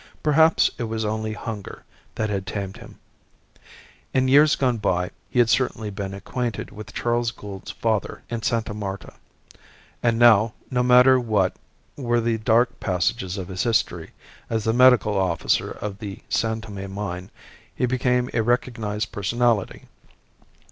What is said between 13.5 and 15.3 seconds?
history, as the medical